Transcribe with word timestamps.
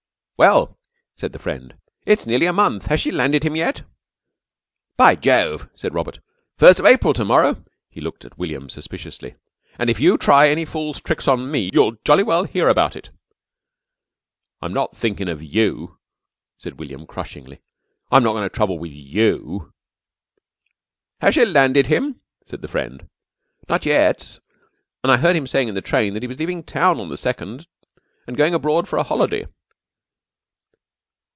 "Well," 0.43 0.79
said 1.17 1.33
the 1.33 1.37
friend, 1.37 1.77
"it's 2.03 2.25
nearly 2.25 2.47
next 2.47 2.55
month. 2.55 2.85
Has 2.87 2.99
she 2.99 3.11
landed 3.11 3.43
him 3.43 3.55
yet?" 3.55 3.83
"By 4.97 5.13
Jove!" 5.15 5.69
said 5.75 5.93
Robert. 5.93 6.17
"First 6.57 6.79
of 6.79 6.85
April 6.87 7.13
to 7.13 7.23
morrow!" 7.23 7.63
He 7.91 8.01
looked 8.01 8.25
at 8.25 8.39
William 8.39 8.67
suspiciously. 8.67 9.35
"And 9.77 9.87
if 9.87 9.99
you 9.99 10.17
try 10.17 10.49
any 10.49 10.65
fool's 10.65 10.99
tricks 10.99 11.27
on 11.27 11.51
me 11.51 11.69
you'll 11.71 11.97
jolly 12.03 12.23
well 12.23 12.45
hear 12.45 12.69
about 12.69 12.95
it." 12.95 13.11
"I'm 14.63 14.73
not 14.73 14.97
thinkin' 14.97 15.27
of 15.27 15.43
you," 15.43 15.99
said 16.57 16.79
William 16.79 17.05
crushingly. 17.05 17.61
"I'm 18.11 18.23
not 18.23 18.33
goin' 18.33 18.41
to 18.41 18.49
trouble 18.49 18.79
with 18.79 18.93
you!" 18.93 19.73
"Has 21.19 21.35
she 21.35 21.45
landed 21.45 21.85
him?" 21.85 22.19
said 22.47 22.63
the 22.63 22.67
friend. 22.67 23.07
"Not 23.69 23.85
yet, 23.85 24.39
and 25.03 25.11
I 25.11 25.17
heard 25.17 25.35
him 25.35 25.45
saying 25.45 25.67
in 25.67 25.75
the 25.75 25.81
train 25.83 26.15
that 26.15 26.23
he 26.23 26.27
was 26.27 26.39
leaving 26.39 26.63
town 26.63 26.99
on 26.99 27.09
the 27.09 27.15
2nd 27.15 27.67
and 28.25 28.35
going 28.37 28.55
abroad 28.55 28.87
for 28.87 28.97
a 28.97 29.03
holiday." 29.03 29.45